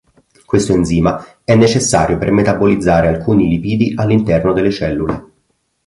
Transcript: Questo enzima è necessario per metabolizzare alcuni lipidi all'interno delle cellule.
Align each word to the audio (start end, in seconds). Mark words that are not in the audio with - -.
Questo 0.45 0.73
enzima 0.73 1.23
è 1.43 1.53
necessario 1.53 2.17
per 2.17 2.31
metabolizzare 2.31 3.07
alcuni 3.07 3.47
lipidi 3.47 3.93
all'interno 3.95 4.51
delle 4.51 4.71
cellule. 4.71 5.31